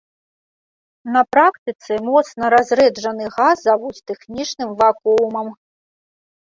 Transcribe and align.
На 1.15 1.21
практыцы 1.33 1.91
моцна 2.07 2.43
разрэджаны 2.55 3.25
газ 3.37 3.57
завуць 3.69 3.95
тэхнічным 4.13 4.69
вакуумам. 4.83 5.47